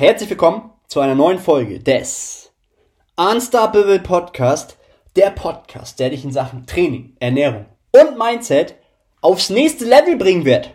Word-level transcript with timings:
Herzlich 0.00 0.30
willkommen 0.30 0.70
zu 0.86 1.00
einer 1.00 1.14
neuen 1.14 1.38
Folge 1.38 1.78
des 1.78 2.54
Unstoppable 3.16 3.98
Podcast, 3.98 4.78
der 5.14 5.28
Podcast, 5.28 6.00
der 6.00 6.08
dich 6.08 6.24
in 6.24 6.32
Sachen 6.32 6.64
Training, 6.64 7.16
Ernährung 7.20 7.66
und 7.92 8.16
Mindset 8.16 8.76
aufs 9.20 9.50
nächste 9.50 9.84
Level 9.84 10.16
bringen 10.16 10.46
wird. 10.46 10.74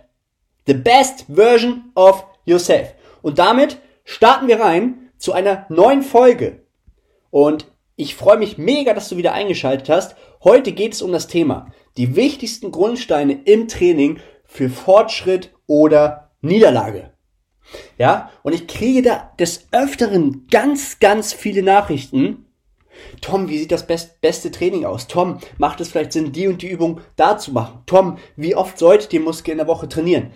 The 0.67 0.75
best 0.75 1.25
version 1.27 1.85
of 1.95 2.23
yourself. 2.45 2.93
Und 3.23 3.39
damit 3.39 3.79
starten 4.03 4.47
wir 4.47 4.59
rein 4.59 5.09
zu 5.17 5.33
einer 5.33 5.65
neuen 5.69 6.03
Folge. 6.03 6.63
Und 7.31 7.65
ich 7.95 8.13
freue 8.13 8.37
mich 8.37 8.59
mega, 8.59 8.93
dass 8.93 9.09
du 9.09 9.17
wieder 9.17 9.33
eingeschaltet 9.33 9.89
hast. 9.89 10.15
Heute 10.43 10.71
geht 10.71 10.93
es 10.93 11.01
um 11.01 11.11
das 11.11 11.25
Thema 11.25 11.71
die 11.97 12.15
wichtigsten 12.15 12.71
Grundsteine 12.71 13.41
im 13.45 13.67
Training 13.69 14.19
für 14.43 14.69
Fortschritt 14.69 15.49
oder 15.65 16.29
Niederlage. 16.41 17.14
Ja, 17.97 18.31
und 18.43 18.53
ich 18.53 18.67
kriege 18.67 19.01
da 19.01 19.31
des 19.39 19.67
Öfteren 19.71 20.47
ganz, 20.49 20.99
ganz 20.99 21.33
viele 21.33 21.63
Nachrichten. 21.63 22.45
Tom, 23.21 23.49
wie 23.49 23.57
sieht 23.57 23.71
das 23.71 23.87
best 23.87 24.21
beste 24.21 24.51
Training 24.51 24.85
aus? 24.85 25.07
Tom, 25.07 25.39
macht 25.57 25.81
es 25.81 25.89
vielleicht 25.89 26.13
Sinn, 26.13 26.31
die 26.31 26.47
und 26.47 26.61
die 26.61 26.69
Übung 26.69 27.01
da 27.15 27.37
zu 27.37 27.51
machen? 27.51 27.79
Tom, 27.85 28.17
wie 28.35 28.55
oft 28.55 28.77
solltet 28.77 29.11
ihr 29.13 29.19
Muskel 29.19 29.51
in 29.51 29.57
der 29.57 29.67
Woche 29.67 29.89
trainieren? 29.89 30.31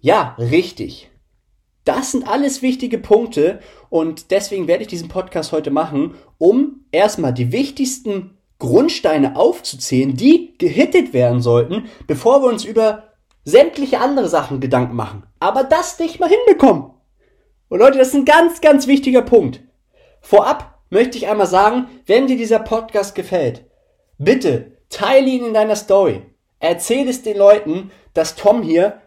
Ja, 0.00 0.34
richtig. 0.38 1.10
Das 1.84 2.12
sind 2.12 2.28
alles 2.28 2.62
wichtige 2.62 2.98
Punkte 2.98 3.60
und 3.90 4.30
deswegen 4.30 4.68
werde 4.68 4.82
ich 4.82 4.88
diesen 4.88 5.08
Podcast 5.08 5.52
heute 5.52 5.70
machen, 5.70 6.14
um 6.38 6.84
erstmal 6.92 7.34
die 7.34 7.50
wichtigsten 7.50 8.38
Grundsteine 8.58 9.34
aufzuzählen, 9.34 10.14
die 10.14 10.54
gehittet 10.58 11.12
werden 11.12 11.40
sollten, 11.40 11.86
bevor 12.06 12.42
wir 12.42 12.48
uns 12.48 12.64
über 12.64 13.11
sämtliche 13.44 14.00
andere 14.00 14.28
Sachen 14.28 14.60
Gedanken 14.60 14.94
machen, 14.94 15.26
aber 15.40 15.64
das 15.64 15.98
nicht 15.98 16.20
mal 16.20 16.28
hinbekommen. 16.28 16.90
Und 17.68 17.78
Leute, 17.78 17.98
das 17.98 18.08
ist 18.08 18.14
ein 18.14 18.24
ganz, 18.24 18.60
ganz 18.60 18.86
wichtiger 18.86 19.22
Punkt. 19.22 19.62
Vorab 20.20 20.78
möchte 20.90 21.16
ich 21.16 21.26
einmal 21.26 21.46
sagen, 21.46 21.88
wenn 22.06 22.26
dir 22.26 22.36
dieser 22.36 22.58
Podcast 22.58 23.14
gefällt, 23.14 23.64
bitte 24.18 24.72
teile 24.90 25.26
ihn 25.26 25.46
in 25.46 25.54
deiner 25.54 25.76
Story. 25.76 26.22
Erzähl 26.60 27.08
es 27.08 27.22
den 27.22 27.38
Leuten, 27.38 27.90
dass 28.14 28.36
Tom 28.36 28.62
hier 28.62 29.00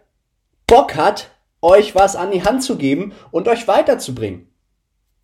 Bock 0.68 0.96
hat, 0.96 1.30
euch 1.62 1.96
was 1.96 2.16
an 2.16 2.32
die 2.32 2.44
Hand 2.44 2.64
zu 2.64 2.78
geben 2.78 3.14
und 3.32 3.48
euch 3.48 3.68
weiterzubringen. 3.68 4.52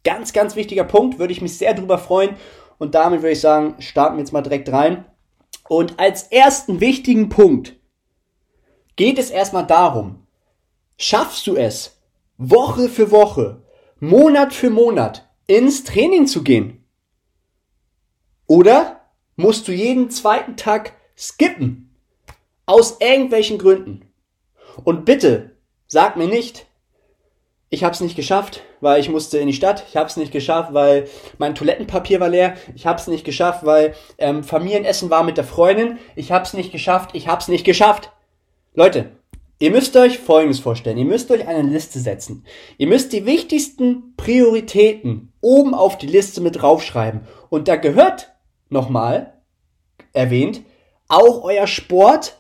Ganz, 0.04 0.34
ganz 0.34 0.56
wichtiger 0.56 0.84
Punkt, 0.84 1.20
würde 1.20 1.34
ich 1.34 1.42
mich 1.42 1.58
sehr 1.58 1.74
drüber 1.74 1.98
freuen. 1.98 2.36
Und 2.78 2.96
damit 2.96 3.22
würde 3.22 3.34
ich 3.34 3.42
sagen, 3.42 3.76
starten 3.80 4.16
wir 4.16 4.22
jetzt 4.22 4.34
mal 4.34 4.42
direkt 4.42 4.72
rein. 4.72 5.06
Und 5.68 6.00
als 6.00 6.24
ersten 6.24 6.80
wichtigen 6.80 7.30
Punkt 7.30 7.76
geht 9.02 9.18
es 9.18 9.32
erstmal 9.32 9.66
darum, 9.66 10.28
schaffst 10.96 11.48
du 11.48 11.56
es, 11.56 12.00
Woche 12.38 12.88
für 12.88 13.10
Woche, 13.10 13.64
Monat 14.00 14.54
für 14.54 14.70
Monat 14.70 15.28
ins 15.48 15.84
Training 15.84 16.28
zu 16.28 16.44
gehen? 16.44 16.86
Oder 18.46 19.02
musst 19.38 19.68
du 19.68 19.72
jeden 19.72 20.12
zweiten 20.12 20.56
Tag 20.56 20.94
skippen? 21.18 21.98
Aus 22.68 22.98
irgendwelchen 23.00 23.58
Gründen. 23.58 24.06
Und 24.84 25.04
bitte, 25.04 25.56
sag 25.88 26.16
mir 26.16 26.28
nicht, 26.28 26.68
ich 27.72 27.84
habe 27.84 27.96
es 27.96 28.02
nicht 28.02 28.16
geschafft, 28.16 28.62
weil 28.82 29.02
ich 29.02 29.10
musste 29.10 29.40
in 29.40 29.48
die 29.48 29.54
Stadt. 29.54 29.84
Ich 29.90 29.98
habe 29.98 30.10
es 30.10 30.18
nicht 30.18 30.32
geschafft, 30.32 30.76
weil 30.76 31.08
mein 31.40 31.56
Toilettenpapier 31.56 32.20
war 32.20 32.30
leer. 32.30 32.56
Ich 32.76 32.86
habe 32.86 33.00
es 33.00 33.08
nicht 33.08 33.26
geschafft, 33.26 33.66
weil 33.66 33.96
ähm, 34.20 34.44
Familienessen 34.44 35.10
war 35.10 35.24
mit 35.24 35.38
der 35.38 35.44
Freundin. 35.44 35.98
Ich 36.16 36.32
habe 36.32 36.46
es 36.46 36.54
nicht 36.54 36.72
geschafft. 36.72 37.12
Ich 37.14 37.28
habe 37.28 37.42
es 37.42 37.48
nicht 37.48 37.66
geschafft. 37.66 38.12
Leute, 38.74 39.12
ihr 39.60 39.70
müsst 39.70 39.98
euch 39.98 40.18
Folgendes 40.18 40.60
vorstellen. 40.62 40.98
Ihr 40.98 41.06
müsst 41.06 41.30
euch 41.30 41.46
eine 41.46 41.68
Liste 41.68 42.00
setzen. 42.00 42.46
Ihr 42.78 42.88
müsst 42.88 43.12
die 43.12 43.26
wichtigsten 43.26 44.16
Prioritäten 44.16 45.34
oben 45.42 45.74
auf 45.74 45.98
die 45.98 46.08
Liste 46.08 46.40
mit 46.40 46.62
draufschreiben. 46.62 47.28
Und 47.50 47.68
da 47.68 47.76
gehört, 47.76 48.32
nochmal 48.70 49.34
erwähnt, 50.14 50.62
auch 51.10 51.44
euer 51.44 51.68
Sport, 51.68 52.38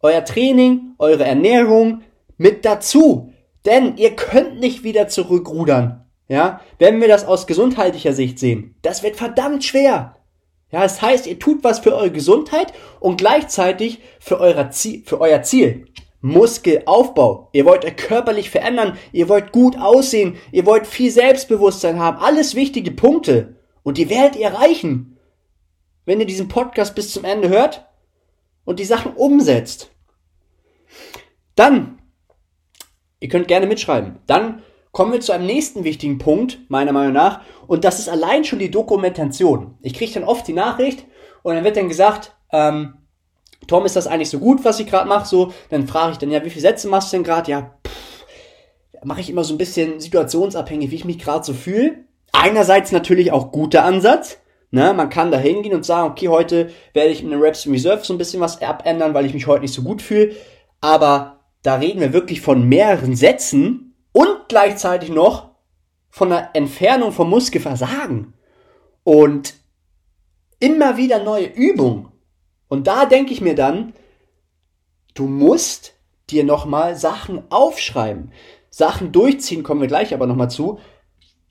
euer 0.00 0.24
Training, 0.24 0.94
eure 0.96 1.24
Ernährung 1.24 2.00
mit 2.38 2.64
dazu. 2.64 3.34
Denn 3.66 3.98
ihr 3.98 4.16
könnt 4.16 4.60
nicht 4.60 4.84
wieder 4.84 5.08
zurückrudern. 5.08 6.06
Ja, 6.28 6.62
wenn 6.78 7.02
wir 7.02 7.08
das 7.08 7.26
aus 7.26 7.46
gesundheitlicher 7.46 8.14
Sicht 8.14 8.38
sehen, 8.38 8.74
das 8.80 9.02
wird 9.02 9.16
verdammt 9.16 9.64
schwer. 9.64 10.16
Ja, 10.74 10.82
das 10.82 11.00
heißt, 11.00 11.28
ihr 11.28 11.38
tut 11.38 11.62
was 11.62 11.78
für 11.78 11.94
eure 11.94 12.10
Gesundheit 12.10 12.72
und 12.98 13.16
gleichzeitig 13.16 14.00
für, 14.18 14.40
euer 14.40 14.72
Ziel, 14.72 15.04
für 15.06 15.20
euer 15.20 15.40
Ziel. 15.42 15.86
Muskelaufbau. 16.20 17.48
Ihr 17.52 17.64
wollt 17.64 17.84
euch 17.84 17.94
körperlich 17.94 18.50
verändern, 18.50 18.98
ihr 19.12 19.28
wollt 19.28 19.52
gut 19.52 19.78
aussehen, 19.78 20.36
ihr 20.50 20.66
wollt 20.66 20.88
viel 20.88 21.12
Selbstbewusstsein 21.12 22.00
haben. 22.00 22.18
Alles 22.18 22.56
wichtige 22.56 22.90
Punkte. 22.90 23.54
Und 23.84 23.98
die 23.98 24.10
werdet 24.10 24.34
ihr 24.34 24.46
erreichen, 24.46 25.16
wenn 26.06 26.18
ihr 26.18 26.26
diesen 26.26 26.48
Podcast 26.48 26.96
bis 26.96 27.12
zum 27.12 27.22
Ende 27.22 27.50
hört 27.50 27.86
und 28.64 28.80
die 28.80 28.84
Sachen 28.84 29.12
umsetzt. 29.12 29.92
Dann, 31.54 32.00
ihr 33.20 33.28
könnt 33.28 33.46
gerne 33.46 33.68
mitschreiben, 33.68 34.18
dann 34.26 34.64
kommen 34.94 35.12
wir 35.12 35.20
zu 35.20 35.32
einem 35.32 35.46
nächsten 35.46 35.82
wichtigen 35.82 36.18
Punkt, 36.18 36.60
meiner 36.68 36.92
Meinung 36.92 37.12
nach, 37.12 37.40
und 37.66 37.84
das 37.84 37.98
ist 37.98 38.08
allein 38.08 38.44
schon 38.44 38.60
die 38.60 38.70
Dokumentation. 38.70 39.76
Ich 39.82 39.92
kriege 39.92 40.12
dann 40.12 40.22
oft 40.22 40.46
die 40.46 40.52
Nachricht 40.52 41.04
und 41.42 41.56
dann 41.56 41.64
wird 41.64 41.76
dann 41.76 41.88
gesagt, 41.88 42.32
ähm, 42.52 42.94
Tom, 43.66 43.84
ist 43.86 43.96
das 43.96 44.06
eigentlich 44.06 44.30
so 44.30 44.38
gut, 44.38 44.64
was 44.64 44.78
ich 44.78 44.86
gerade 44.86 45.08
mache? 45.08 45.26
So, 45.26 45.52
dann 45.68 45.88
frage 45.88 46.12
ich 46.12 46.18
dann, 46.18 46.30
ja, 46.30 46.44
wie 46.44 46.50
viele 46.50 46.60
Sätze 46.60 46.86
machst 46.86 47.12
du 47.12 47.16
denn 47.16 47.24
gerade? 47.24 47.50
Ja, 47.50 47.74
mache 49.02 49.20
ich 49.20 49.28
immer 49.28 49.42
so 49.42 49.52
ein 49.54 49.58
bisschen 49.58 49.98
situationsabhängig, 49.98 50.92
wie 50.92 50.96
ich 50.96 51.04
mich 51.04 51.18
gerade 51.18 51.44
so 51.44 51.54
fühle. 51.54 52.04
Einerseits 52.32 52.92
natürlich 52.92 53.32
auch 53.32 53.50
guter 53.50 53.84
Ansatz. 53.84 54.38
Ne? 54.70 54.94
Man 54.94 55.08
kann 55.08 55.32
da 55.32 55.38
hingehen 55.38 55.74
und 55.74 55.84
sagen, 55.84 56.10
okay, 56.10 56.28
heute 56.28 56.70
werde 56.92 57.10
ich 57.10 57.20
in 57.20 57.30
den 57.30 57.40
Reps 57.40 57.66
Reserve 57.66 58.04
so 58.04 58.14
ein 58.14 58.18
bisschen 58.18 58.40
was 58.40 58.62
abändern, 58.62 59.12
weil 59.12 59.26
ich 59.26 59.34
mich 59.34 59.48
heute 59.48 59.62
nicht 59.62 59.74
so 59.74 59.82
gut 59.82 60.02
fühle. 60.02 60.36
Aber 60.80 61.40
da 61.62 61.76
reden 61.76 61.98
wir 62.00 62.12
wirklich 62.12 62.40
von 62.40 62.68
mehreren 62.68 63.16
Sätzen 63.16 63.93
und 64.14 64.48
gleichzeitig 64.48 65.10
noch 65.10 65.50
von 66.08 66.30
der 66.30 66.50
Entfernung 66.54 67.12
vom 67.12 67.28
Muskelversagen 67.28 68.32
und 69.02 69.54
immer 70.60 70.96
wieder 70.96 71.22
neue 71.22 71.46
Übungen. 71.46 72.08
Und 72.68 72.86
da 72.86 73.04
denke 73.04 73.32
ich 73.32 73.40
mir 73.40 73.56
dann, 73.56 73.92
du 75.14 75.26
musst 75.26 75.94
dir 76.30 76.44
nochmal 76.44 76.96
Sachen 76.96 77.42
aufschreiben. 77.50 78.32
Sachen 78.70 79.12
durchziehen, 79.12 79.64
kommen 79.64 79.80
wir 79.80 79.88
gleich 79.88 80.14
aber 80.14 80.26
nochmal 80.26 80.50
zu. 80.50 80.78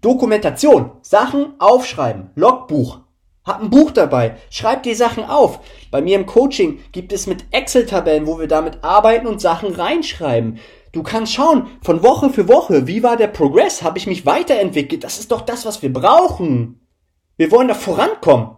Dokumentation, 0.01 0.91
Sachen 1.01 1.53
aufschreiben, 1.59 2.31
Logbuch. 2.35 3.00
Hab 3.45 3.62
ein 3.62 3.69
Buch 3.69 3.91
dabei, 3.91 4.38
schreib 4.50 4.84
die 4.84 4.95
Sachen 4.95 5.25
auf. 5.25 5.59
Bei 5.91 6.01
mir 6.01 6.16
im 6.16 6.25
Coaching 6.25 6.80
gibt 6.94 7.12
es 7.12 7.28
mit 7.28 7.44
Excel-Tabellen, 7.51 8.25
wo 8.25 8.40
wir 8.40 8.47
damit 8.47 8.85
arbeiten 8.85 9.28
und 9.28 9.41
Sachen 9.41 9.74
reinschreiben. 9.75 10.59
Du 10.94 11.02
kannst 11.02 11.34
schauen, 11.34 11.68
von 11.81 12.04
Woche 12.04 12.30
für 12.30 12.48
Woche, 12.48 12.88
wie 12.88 13.02
war 13.02 13.18
der 13.18 13.28
Progress? 13.28 13.81
Habe 13.81 13.98
ich 13.98 14.06
mich 14.06 14.28
weiterentwickelt? 14.28 15.04
Das 15.04 15.19
ist 15.19 15.31
doch 15.31 15.42
das, 15.42 15.66
was 15.66 15.81
wir 15.81 15.92
brauchen. 15.92 16.88
Wir 17.36 17.51
wollen 17.51 17.68
da 17.68 17.74
vorankommen. 17.74 18.56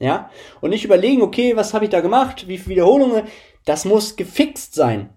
Ja? 0.00 0.28
Und 0.60 0.70
nicht 0.70 0.84
überlegen, 0.84 1.22
okay, 1.22 1.56
was 1.56 1.72
habe 1.72 1.84
ich 1.84 1.90
da 1.90 2.00
gemacht? 2.00 2.48
Wie 2.48 2.58
viele 2.58 2.76
Wiederholungen? 2.76 3.22
Das 3.64 3.84
muss 3.84 4.16
gefixt 4.16 4.74
sein. 4.74 5.10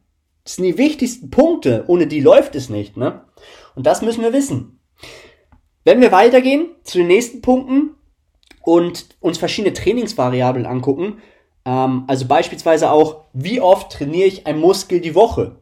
Das 0.44 0.56
sind 0.56 0.66
die 0.66 0.78
wichtigsten 0.78 1.32
Punkte. 1.32 1.86
Ohne 1.88 2.06
die 2.06 2.22
läuft 2.22 2.56
es 2.56 2.70
nicht, 2.70 2.96
ne? 2.96 3.24
Und 3.76 3.88
das 3.88 4.04
müssen 4.04 4.22
wir 4.22 4.32
wissen. 4.32 4.80
Wenn 5.84 6.00
wir 6.00 6.12
weitergehen 6.12 6.70
zu 6.84 7.00
den 7.00 7.08
nächsten 7.08 7.42
Punkten 7.42 7.96
und 8.62 9.18
uns 9.20 9.40
verschiedene 9.40 9.74
Trainingsvariablen 9.74 10.68
angucken, 10.68 11.22
ähm, 11.66 12.04
also 12.08 12.28
beispielsweise 12.28 12.92
auch, 12.92 13.26
wie 13.34 13.62
oft 13.62 13.92
trainiere 13.92 14.28
ich 14.28 14.46
ein 14.46 14.60
Muskel 14.60 15.02
die 15.02 15.16
Woche? 15.16 15.60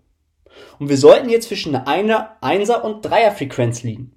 Und 0.80 0.90
wir 0.90 0.98
sollten 0.98 1.30
hier 1.30 1.42
zwischen 1.42 1.76
einer 1.76 2.38
Einser- 2.42 2.84
und 2.84 3.04
Dreierfrequenz 3.04 3.84
liegen. 3.84 4.14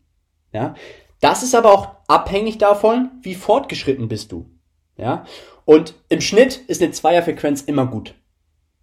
Ja? 0.52 0.74
Das 1.20 1.42
ist 1.42 1.54
aber 1.54 1.72
auch 1.72 1.88
abhängig 2.08 2.58
davon, 2.58 3.10
wie 3.22 3.34
fortgeschritten 3.34 4.08
bist 4.08 4.32
du. 4.32 4.50
Ja? 4.96 5.24
Und 5.64 5.94
im 6.08 6.20
Schnitt 6.20 6.56
ist 6.66 6.82
eine 6.82 6.92
Zweierfrequenz 6.92 7.62
immer 7.62 7.86
gut. 7.86 8.14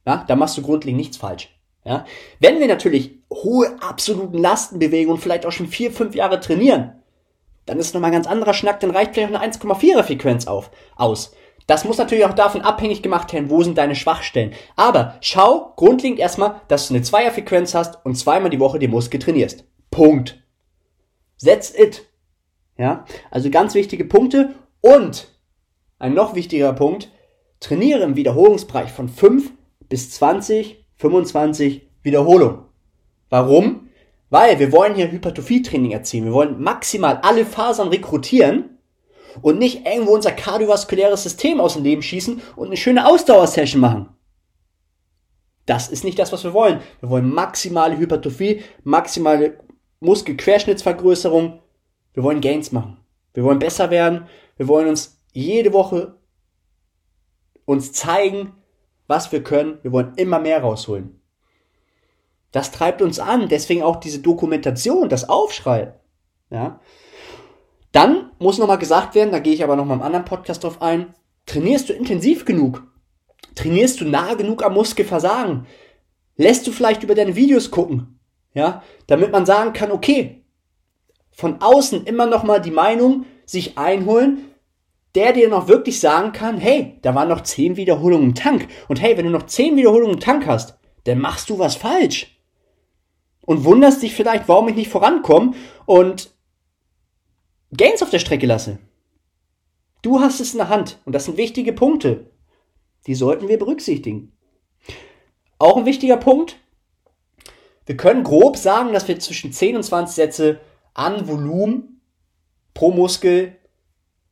Ja? 0.05 0.23
Da 0.27 0.35
machst 0.35 0.57
du 0.57 0.61
grundlegend 0.61 0.99
nichts 0.99 1.17
falsch. 1.17 1.49
Ja? 1.83 2.05
Wenn 2.39 2.59
wir 2.59 2.67
natürlich 2.67 3.15
hohe 3.31 3.81
absoluten 3.81 4.37
Lastenbewegungen 4.37 5.21
vielleicht 5.21 5.45
auch 5.45 5.51
schon 5.51 5.67
vier, 5.67 5.91
fünf 5.91 6.15
Jahre 6.15 6.39
trainieren, 6.39 6.93
dann 7.65 7.79
ist 7.79 7.93
nochmal 7.93 8.11
ein 8.11 8.13
ganz 8.13 8.27
anderer 8.27 8.53
Schnack, 8.53 8.79
dann 8.79 8.91
reicht 8.91 9.13
vielleicht 9.13 9.35
eine 9.35 9.53
1,4er 9.53 10.03
Frequenz 10.03 10.47
aus. 10.47 11.31
Das 11.67 11.83
muss 11.83 11.97
natürlich 11.97 12.25
auch 12.25 12.33
davon 12.33 12.61
abhängig 12.61 13.03
gemacht 13.03 13.31
werden, 13.33 13.49
wo 13.49 13.61
sind 13.61 13.77
deine 13.77 13.95
Schwachstellen. 13.95 14.53
Aber 14.75 15.17
schau 15.21 15.73
grundlegend 15.75 16.19
erstmal, 16.19 16.61
dass 16.69 16.87
du 16.87 16.93
eine 16.93 17.03
Zweierfrequenz 17.03 17.75
hast 17.75 18.03
und 18.05 18.15
zweimal 18.15 18.49
die 18.49 18.59
Woche 18.59 18.79
die 18.79 18.87
Muskel 18.87 19.19
trainierst. 19.19 19.65
Punkt. 19.91 20.41
That's 21.43 21.73
it. 21.77 22.05
Ja, 22.77 23.05
also 23.31 23.49
ganz 23.49 23.73
wichtige 23.75 24.05
Punkte 24.05 24.55
und 24.81 25.37
ein 25.99 26.13
noch 26.13 26.35
wichtiger 26.35 26.73
Punkt, 26.73 27.11
trainiere 27.59 28.03
im 28.03 28.15
Wiederholungsbereich 28.15 28.91
von 28.91 29.09
5 29.09 29.51
bis 29.89 30.11
20, 30.11 30.85
25 30.95 31.87
Wiederholungen. 32.03 32.59
Warum? 33.29 33.89
Weil 34.29 34.59
wir 34.59 34.71
wollen 34.71 34.95
hier 34.95 35.11
Hypertrophie-Training 35.11 35.91
erzielen. 35.91 36.25
Wir 36.25 36.33
wollen 36.33 36.61
maximal 36.61 37.19
alle 37.23 37.45
Fasern 37.45 37.87
rekrutieren 37.87 38.76
und 39.41 39.59
nicht 39.59 39.85
irgendwo 39.85 40.13
unser 40.13 40.31
kardiovaskuläres 40.31 41.23
System 41.23 41.59
aus 41.59 41.73
dem 41.73 41.83
Leben 41.83 42.01
schießen 42.01 42.41
und 42.55 42.67
eine 42.67 42.77
schöne 42.77 43.07
Ausdauersession 43.07 43.81
machen. 43.81 44.09
Das 45.65 45.89
ist 45.89 46.03
nicht 46.03 46.17
das, 46.17 46.31
was 46.31 46.43
wir 46.43 46.53
wollen. 46.53 46.79
Wir 47.01 47.09
wollen 47.09 47.33
maximale 47.33 47.97
Hypertrophie, 47.97 48.63
maximale 48.83 49.59
Muskelquerschnittsvergrößerung. 49.99 51.61
Wir 52.13 52.23
wollen 52.23 52.41
Gains 52.41 52.71
machen. 52.71 52.97
Wir 53.33 53.43
wollen 53.43 53.59
besser 53.59 53.91
werden. 53.91 54.27
Wir 54.55 54.67
wollen 54.67 54.87
uns 54.87 55.21
jede 55.33 55.73
Woche 55.73 56.15
uns 57.65 57.91
zeigen, 57.91 58.53
was 59.07 59.31
wir 59.31 59.43
können. 59.43 59.79
Wir 59.81 59.91
wollen 59.91 60.13
immer 60.15 60.39
mehr 60.39 60.61
rausholen. 60.61 61.21
Das 62.51 62.71
treibt 62.71 63.01
uns 63.01 63.19
an. 63.19 63.49
Deswegen 63.49 63.83
auch 63.83 63.97
diese 63.97 64.19
Dokumentation, 64.19 65.09
das 65.09 65.27
Aufschreiben. 65.27 65.93
Ja. 66.49 66.79
Muss 68.39 68.57
nochmal 68.57 68.77
gesagt 68.77 69.15
werden, 69.15 69.31
da 69.31 69.39
gehe 69.39 69.53
ich 69.53 69.63
aber 69.63 69.75
nochmal 69.75 69.97
im 69.97 70.03
anderen 70.03 70.25
Podcast 70.25 70.63
drauf 70.63 70.81
ein, 70.81 71.13
trainierst 71.45 71.89
du 71.89 71.93
intensiv 71.93 72.45
genug? 72.45 72.83
Trainierst 73.55 74.01
du 74.01 74.05
nah 74.05 74.35
genug 74.35 74.63
am 74.63 74.73
Muskelversagen? 74.73 75.65
Lässt 76.35 76.67
du 76.67 76.71
vielleicht 76.71 77.03
über 77.03 77.15
deine 77.15 77.35
Videos 77.35 77.71
gucken? 77.71 78.19
Ja, 78.53 78.83
damit 79.07 79.31
man 79.31 79.45
sagen 79.45 79.73
kann, 79.73 79.91
okay, 79.91 80.43
von 81.31 81.61
außen 81.61 82.05
immer 82.05 82.25
nochmal 82.25 82.61
die 82.61 82.71
Meinung 82.71 83.25
sich 83.45 83.77
einholen, 83.77 84.45
der 85.15 85.33
dir 85.33 85.49
noch 85.49 85.67
wirklich 85.67 85.99
sagen 85.99 86.31
kann, 86.31 86.57
hey, 86.57 86.99
da 87.01 87.15
waren 87.15 87.29
noch 87.29 87.41
10 87.41 87.77
Wiederholungen 87.77 88.29
im 88.29 88.35
Tank. 88.35 88.67
Und 88.87 89.01
hey, 89.01 89.17
wenn 89.17 89.25
du 89.25 89.31
noch 89.31 89.45
10 89.45 89.75
Wiederholungen 89.75 90.15
im 90.15 90.19
Tank 90.19 90.45
hast, 90.45 90.77
dann 91.05 91.19
machst 91.19 91.49
du 91.49 91.57
was 91.57 91.75
falsch. 91.75 92.39
Und 93.45 93.63
wunderst 93.63 94.03
dich 94.03 94.13
vielleicht, 94.13 94.47
warum 94.47 94.67
ich 94.67 94.75
nicht 94.75 94.91
vorankomme 94.91 95.53
und 95.85 96.31
Gains 97.75 98.01
auf 98.01 98.09
der 98.09 98.19
Strecke 98.19 98.45
lasse. 98.45 98.79
Du 100.01 100.21
hast 100.21 100.39
es 100.39 100.53
in 100.53 100.59
der 100.59 100.69
Hand 100.69 100.99
und 101.05 101.13
das 101.13 101.25
sind 101.25 101.37
wichtige 101.37 101.73
Punkte. 101.73 102.31
Die 103.07 103.15
sollten 103.15 103.47
wir 103.47 103.57
berücksichtigen. 103.57 104.31
Auch 105.59 105.77
ein 105.77 105.85
wichtiger 105.85 106.17
Punkt. 106.17 106.57
Wir 107.85 107.97
können 107.97 108.23
grob 108.23 108.57
sagen, 108.57 108.93
dass 108.93 109.07
wir 109.07 109.19
zwischen 109.19 109.51
10 109.51 109.77
und 109.77 109.83
20 109.83 110.15
Sätze 110.15 110.61
an 110.93 111.27
Volumen 111.27 112.01
pro 112.73 112.91
Muskel 112.91 113.57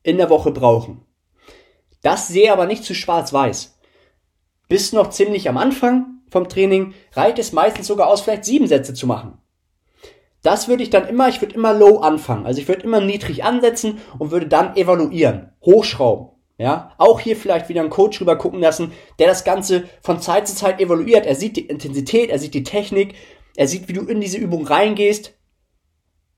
in 0.04 0.18
der 0.18 0.30
Woche 0.30 0.52
brauchen. 0.52 1.06
Das 2.02 2.28
sehe 2.28 2.54
aber 2.54 2.68
nicht 2.68 2.84
zu 2.84 2.94
schwarz-weiß. 2.94 3.80
Bis 4.68 4.94
noch 4.94 5.10
ziemlich 5.10 5.50
am 5.50 5.58
Anfang 5.58 6.22
vom 6.30 6.48
Training 6.48 6.94
reicht 7.14 7.40
es 7.40 7.52
meistens 7.52 7.88
sogar 7.88 8.08
aus, 8.08 8.22
vielleicht 8.22 8.46
sieben 8.46 8.68
Sätze 8.68 8.94
zu 8.94 9.08
machen. 9.08 9.40
Das 10.46 10.68
würde 10.68 10.84
ich 10.84 10.92
dann 10.92 11.08
immer, 11.08 11.28
ich 11.28 11.42
würde 11.42 11.56
immer 11.56 11.74
low 11.74 11.98
anfangen. 11.98 12.46
Also 12.46 12.62
ich 12.62 12.68
würde 12.68 12.84
immer 12.84 13.02
niedrig 13.02 13.44
ansetzen 13.44 13.98
und 14.20 14.30
würde 14.30 14.48
dann 14.48 14.76
evaluieren, 14.76 15.54
hochschrauben. 15.64 16.30
Ja, 16.60 16.94
auch 17.00 17.20
hier 17.20 17.36
vielleicht 17.36 17.68
wieder 17.68 17.82
einen 17.82 17.90
Coach 17.90 18.22
rüber 18.22 18.38
gucken 18.38 18.60
lassen, 18.60 18.94
der 19.18 19.28
das 19.28 19.44
Ganze 19.44 19.86
von 20.04 20.22
Zeit 20.22 20.48
zu 20.48 20.56
Zeit 20.56 20.80
evaluiert. 20.80 21.26
Er 21.26 21.34
sieht 21.34 21.58
die 21.58 21.66
Intensität, 21.66 22.30
er 22.30 22.38
sieht 22.38 22.54
die 22.54 22.64
Technik, 22.64 23.16
er 23.56 23.68
sieht, 23.68 23.88
wie 23.88 23.94
du 23.94 24.06
in 24.06 24.22
diese 24.22 24.38
Übung 24.38 24.68
reingehst. 24.68 25.34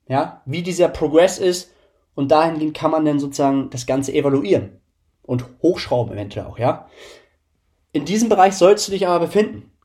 Ja, 0.07 0.41
wie 0.45 0.63
dieser 0.63 0.87
Progress 0.87 1.37
ist 1.37 1.73
und 2.15 2.31
dahingehend 2.31 2.77
kann 2.77 2.91
man 2.91 3.03
dann 3.03 3.19
sozusagen 3.19 3.69
das 3.71 3.85
Ganze 3.85 4.13
evaluieren 4.13 4.79
und 5.21 5.45
hochschrauben 5.61 6.13
eventuell 6.13 6.45
auch, 6.45 6.57
ja. 6.57 6.87
In 7.91 8.05
diesem 8.05 8.29
Bereich 8.29 8.53
sollst 8.53 8.87
du 8.87 8.93
dich 8.93 9.05
aber 9.05 9.25
befinden. 9.25 9.76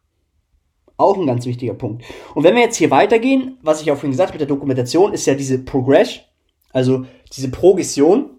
Auch 1.02 1.18
ein 1.18 1.26
ganz 1.26 1.46
wichtiger 1.46 1.74
Punkt. 1.74 2.04
Und 2.34 2.44
wenn 2.44 2.54
wir 2.54 2.62
jetzt 2.62 2.76
hier 2.76 2.90
weitergehen, 2.90 3.58
was 3.62 3.82
ich 3.82 3.90
auch 3.90 3.96
vorhin 3.96 4.12
gesagt 4.12 4.28
habe 4.28 4.38
mit 4.38 4.48
der 4.48 4.54
Dokumentation, 4.54 5.12
ist 5.12 5.26
ja 5.26 5.34
diese 5.34 5.58
Progress, 5.58 6.20
also 6.72 7.06
diese 7.34 7.50
Progression, 7.50 8.30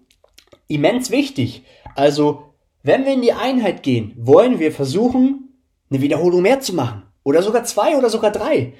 immens 0.66 1.10
wichtig. 1.10 1.64
Also, 1.94 2.54
wenn 2.82 3.04
wir 3.04 3.12
in 3.12 3.22
die 3.22 3.32
Einheit 3.32 3.82
gehen, 3.82 4.14
wollen 4.16 4.58
wir 4.58 4.72
versuchen, 4.72 5.54
eine 5.90 6.00
Wiederholung 6.00 6.42
mehr 6.42 6.60
zu 6.60 6.74
machen. 6.74 7.02
Oder 7.22 7.42
sogar 7.42 7.64
zwei 7.64 7.96
oder 7.96 8.10
sogar 8.10 8.30
drei. 8.30 8.74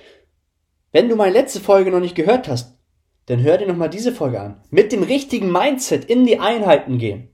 Wenn 0.93 1.09
du 1.09 1.17
meine 1.17 1.33
letzte 1.33 1.61
Folge 1.61 1.91
noch 1.91 2.01
nicht 2.01 2.15
gehört 2.15 2.49
hast, 2.49 2.79
dann 3.27 3.43
hör 3.43 3.59
dir 3.59 3.67
nochmal 3.67 3.91
diese 3.91 4.13
Folge 4.13 4.41
an. 4.41 4.61
Mit 4.71 4.93
dem 4.93 5.03
richtigen 5.03 5.51
Mindset 5.51 6.05
in 6.05 6.27
die 6.27 6.39
Einheiten 6.39 6.99
gehen. 6.99 7.29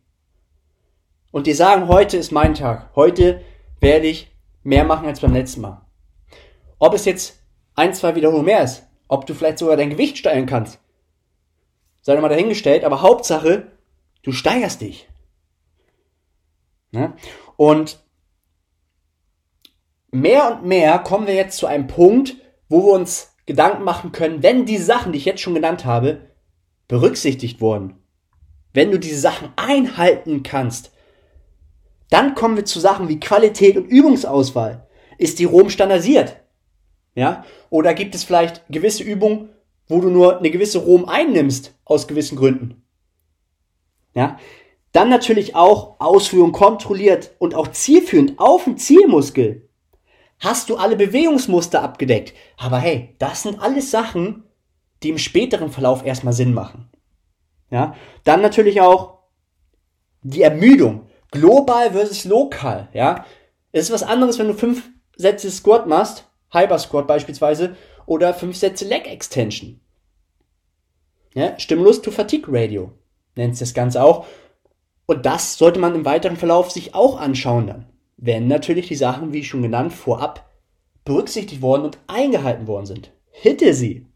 Und 1.30 1.46
dir 1.46 1.54
sagen, 1.54 1.88
heute 1.88 2.16
ist 2.16 2.32
mein 2.32 2.54
Tag. 2.54 2.90
Heute 2.96 3.40
werde 3.80 4.06
ich 4.06 4.34
mehr 4.62 4.84
machen 4.84 5.06
als 5.06 5.20
beim 5.20 5.32
letzten 5.32 5.62
Mal. 5.62 5.89
Ob 6.80 6.94
es 6.94 7.04
jetzt 7.04 7.40
ein, 7.76 7.94
zwei 7.94 8.16
Wiederholungen 8.16 8.46
mehr 8.46 8.64
ist, 8.64 8.86
ob 9.06 9.26
du 9.26 9.34
vielleicht 9.34 9.58
sogar 9.58 9.76
dein 9.76 9.90
Gewicht 9.90 10.18
steigern 10.18 10.46
kannst, 10.46 10.80
sei 12.02 12.14
doch 12.14 12.22
mal 12.22 12.28
dahingestellt, 12.28 12.84
aber 12.84 13.02
Hauptsache, 13.02 13.70
du 14.22 14.32
steigerst 14.32 14.80
dich. 14.80 15.08
Ne? 16.90 17.12
Und 17.56 18.02
mehr 20.10 20.56
und 20.56 20.64
mehr 20.64 20.98
kommen 20.98 21.26
wir 21.26 21.34
jetzt 21.34 21.58
zu 21.58 21.66
einem 21.66 21.86
Punkt, 21.86 22.36
wo 22.68 22.86
wir 22.86 22.92
uns 22.92 23.34
Gedanken 23.46 23.84
machen 23.84 24.12
können, 24.12 24.42
wenn 24.42 24.64
die 24.64 24.78
Sachen, 24.78 25.12
die 25.12 25.18
ich 25.18 25.24
jetzt 25.24 25.42
schon 25.42 25.54
genannt 25.54 25.84
habe, 25.84 26.30
berücksichtigt 26.88 27.60
wurden. 27.60 28.02
Wenn 28.72 28.90
du 28.90 28.98
diese 28.98 29.20
Sachen 29.20 29.52
einhalten 29.56 30.42
kannst, 30.42 30.92
dann 32.08 32.34
kommen 32.34 32.56
wir 32.56 32.64
zu 32.64 32.80
Sachen 32.80 33.08
wie 33.08 33.20
Qualität 33.20 33.76
und 33.76 33.86
Übungsauswahl. 33.86 34.88
Ist 35.18 35.38
die 35.38 35.44
Rom 35.44 35.68
standardisiert? 35.68 36.40
Ja? 37.14 37.44
Oder 37.70 37.94
gibt 37.94 38.14
es 38.14 38.24
vielleicht 38.24 38.62
gewisse 38.68 39.02
Übungen, 39.02 39.50
wo 39.88 40.00
du 40.00 40.10
nur 40.10 40.38
eine 40.38 40.50
gewisse 40.50 40.78
Rom 40.78 41.06
einnimmst 41.06 41.74
aus 41.84 42.08
gewissen 42.08 42.36
Gründen? 42.36 42.82
Ja? 44.14 44.38
Dann 44.92 45.08
natürlich 45.08 45.54
auch 45.54 46.00
Ausführung 46.00 46.52
kontrolliert 46.52 47.32
und 47.38 47.54
auch 47.54 47.68
zielführend 47.68 48.38
auf 48.38 48.64
den 48.64 48.76
Zielmuskel 48.76 49.68
hast 50.40 50.70
du 50.70 50.76
alle 50.76 50.96
Bewegungsmuster 50.96 51.82
abgedeckt. 51.82 52.34
Aber 52.56 52.78
hey, 52.78 53.14
das 53.18 53.42
sind 53.42 53.60
alles 53.60 53.90
Sachen, 53.90 54.44
die 55.02 55.10
im 55.10 55.18
späteren 55.18 55.70
Verlauf 55.70 56.04
erstmal 56.04 56.32
Sinn 56.32 56.54
machen. 56.54 56.88
Ja, 57.70 57.94
dann 58.24 58.42
natürlich 58.42 58.80
auch 58.80 59.18
die 60.22 60.42
Ermüdung. 60.42 61.06
Global 61.30 61.92
versus 61.92 62.24
lokal, 62.24 62.88
ja. 62.92 63.24
Es 63.70 63.84
ist 63.84 63.92
was 63.92 64.02
anderes, 64.02 64.38
wenn 64.40 64.48
du 64.48 64.54
fünf 64.54 64.90
Sätze 65.16 65.50
Squat 65.50 65.86
machst, 65.86 66.28
Hyper 66.52 66.78
Squat 66.78 67.06
beispielsweise, 67.06 67.76
oder 68.06 68.34
fünf 68.34 68.56
Sätze 68.56 68.84
Leg 68.84 69.06
Extension. 69.06 69.80
Ja, 71.34 71.58
Stimulus 71.58 72.02
to 72.02 72.10
Fatigue 72.10 72.48
Radio 72.48 72.92
nennt 73.36 73.60
das 73.60 73.74
Ganze 73.74 74.02
auch. 74.02 74.26
Und 75.06 75.26
das 75.26 75.58
sollte 75.58 75.80
man 75.80 75.94
im 75.94 76.04
weiteren 76.04 76.36
Verlauf 76.36 76.70
sich 76.70 76.94
auch 76.94 77.20
anschauen 77.20 77.66
dann 77.66 77.86
wenn 78.20 78.48
natürlich 78.48 78.88
die 78.88 78.96
Sachen, 78.96 79.32
wie 79.32 79.44
schon 79.44 79.62
genannt, 79.62 79.92
vorab 79.92 80.50
berücksichtigt 81.04 81.62
worden 81.62 81.84
und 81.84 81.98
eingehalten 82.06 82.66
worden 82.66 82.86
sind. 82.86 83.12
Hitte 83.30 83.72
sie. 83.72 84.06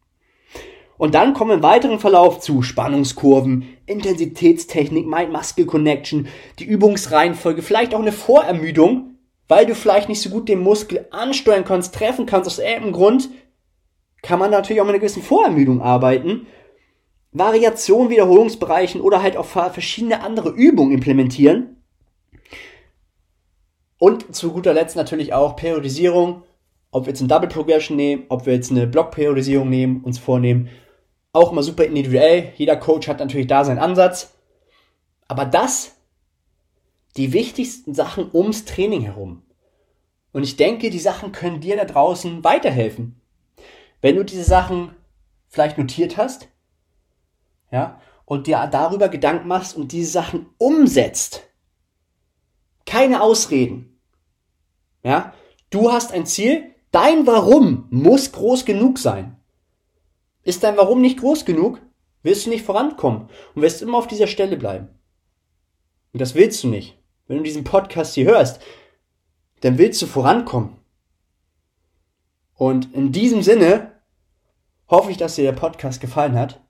Und 0.99 1.15
dann 1.15 1.35
kommen 1.35 1.53
im 1.53 1.63
weiteren 1.63 1.99
Verlauf 1.99 2.39
zu 2.39 2.63
Spannungskurven, 2.63 3.65
Intensitätstechnik, 3.87 5.07
Mind-Muscle-Connection, 5.07 6.29
die 6.59 6.65
Übungsreihenfolge, 6.65 7.63
vielleicht 7.63 7.95
auch 7.95 8.01
eine 8.01 8.13
Vorermüdung, 8.13 9.14
weil 9.49 9.67
du 9.67 9.75
vielleicht 9.75 10.09
nicht 10.09 10.21
so 10.21 10.31
gut 10.31 10.49
den 10.49 10.61
Muskel 10.61 11.07
ansteuern 11.11 11.65
kannst, 11.65 11.95
treffen 11.95 12.27
kannst 12.27 12.47
aus 12.47 12.59
irgendeinem 12.59 12.93
Grund, 12.93 13.29
kann 14.23 14.39
man 14.39 14.51
natürlich 14.51 14.81
auch 14.81 14.87
mit 14.87 14.95
einer 14.95 15.01
gewissen 15.01 15.23
Vorermüdung 15.23 15.83
arbeiten. 15.83 16.47
Variation, 17.33 18.11
Wiederholungsbereichen 18.11 19.01
oder 19.01 19.23
halt 19.23 19.37
auch 19.37 19.45
verschiedene 19.45 20.23
andere 20.23 20.51
Übungen 20.51 20.93
implementieren, 20.93 21.75
und 24.05 24.37
zu 24.37 24.53
guter 24.53 24.75
Letzt 24.75 24.97
natürlich 24.97 25.33
auch 25.33 25.57
Periodisierung. 25.57 26.43
Ob 26.91 27.07
wir 27.07 27.13
jetzt 27.13 27.21
eine 27.21 27.29
Double 27.29 27.49
Progression 27.49 27.97
nehmen, 27.97 28.25
ob 28.29 28.45
wir 28.45 28.53
jetzt 28.53 28.71
eine 28.71 28.87
Block-Periodisierung 28.87 29.71
nehmen, 29.71 30.03
uns 30.05 30.19
vornehmen. 30.19 30.69
Auch 31.33 31.53
immer 31.53 31.63
super 31.63 31.85
individuell. 31.85 32.53
Jeder 32.57 32.77
Coach 32.77 33.09
hat 33.09 33.19
natürlich 33.19 33.47
da 33.47 33.65
seinen 33.65 33.79
Ansatz. 33.79 34.35
Aber 35.27 35.47
das, 35.47 35.94
die 37.17 37.33
wichtigsten 37.33 37.95
Sachen 37.95 38.31
ums 38.33 38.65
Training 38.65 39.03
herum. 39.03 39.43
Und 40.33 40.43
ich 40.43 40.57
denke, 40.57 40.91
die 40.91 40.99
Sachen 40.99 41.33
können 41.33 41.61
dir 41.61 41.77
da 41.77 41.85
draußen 41.85 42.43
weiterhelfen. 42.43 43.21
Wenn 44.01 44.17
du 44.17 44.25
diese 44.25 44.45
Sachen 44.45 44.95
vielleicht 45.49 45.79
notiert 45.79 46.17
hast, 46.17 46.49
ja, 47.71 48.01
und 48.25 48.47
dir 48.47 48.67
darüber 48.71 49.09
Gedanken 49.09 49.49
machst 49.49 49.77
und 49.77 49.93
diese 49.93 50.11
Sachen 50.11 50.47
umsetzt. 50.59 51.43
Keine 52.87 53.23
Ausreden. 53.23 54.01
Ja, 55.03 55.35
du 55.71 55.93
hast 55.93 56.13
ein 56.13 56.27
Ziel, 56.27 56.75
dein 56.91 57.27
Warum 57.27 57.87
muss 57.91 58.33
groß 58.33 58.65
genug 58.65 58.99
sein. 58.99 59.37
Ist 60.43 60.63
dein 60.63 60.77
Warum 60.77 61.01
nicht 61.01 61.21
groß 61.21 61.45
genug, 61.45 61.81
wirst 62.23 62.47
du 62.47 62.51
nicht 62.51 62.65
vorankommen 62.65 63.29
und 63.55 63.63
wirst 63.63 63.83
immer 63.83 63.99
auf 63.99 64.07
dieser 64.07 64.27
Stelle 64.27 64.57
bleiben. 64.57 64.89
Und 66.13 66.21
das 66.21 66.35
willst 66.35 66.63
du 66.65 66.69
nicht. 66.69 66.99
Wenn 67.27 67.39
du 67.39 67.43
diesen 67.43 67.65
Podcast 67.65 68.15
hier 68.15 68.27
hörst, 68.27 68.61
dann 69.61 69.79
willst 69.79 70.01
du 70.03 70.07
vorankommen. 70.07 70.77
Und 72.55 72.95
in 72.95 73.13
diesem 73.13 73.43
Sinne 73.43 73.93
hoffe 74.89 75.11
ich, 75.11 75.17
dass 75.17 75.37
dir 75.37 75.45
der 75.45 75.53
Podcast 75.53 76.01
gefallen 76.01 76.39
hat. 76.39 76.61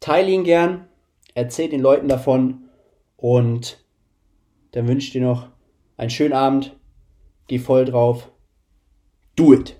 Teile 0.00 0.30
ihn 0.30 0.44
gern, 0.44 0.88
erzähl 1.34 1.68
den 1.68 1.80
Leuten 1.80 2.08
davon 2.08 2.68
und 3.16 3.84
dann 4.72 4.88
wünsche 4.88 5.06
ich 5.06 5.12
dir 5.12 5.22
noch 5.22 5.48
einen 5.96 6.10
schönen 6.10 6.32
Abend. 6.32 6.76
Geh 7.46 7.58
voll 7.58 7.84
drauf. 7.84 8.30
Do 9.36 9.52
it! 9.52 9.76